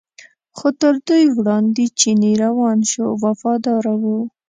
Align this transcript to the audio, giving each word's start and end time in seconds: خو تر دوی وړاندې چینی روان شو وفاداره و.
خو 0.57 0.67
تر 0.81 0.93
دوی 1.07 1.23
وړاندې 1.37 1.83
چینی 1.99 2.33
روان 2.43 2.79
شو 2.91 3.05
وفاداره 3.23 3.93
و. 4.01 4.05